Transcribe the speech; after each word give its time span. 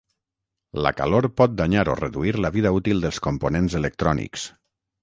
La 0.85 0.91
calor 1.01 1.27
pot 1.41 1.53
danyar 1.59 1.85
o 1.93 1.99
reduir 2.01 2.35
la 2.47 2.53
vida 2.59 2.75
útil 2.81 3.07
dels 3.07 3.21
components 3.29 3.79
electrònics. 3.83 4.53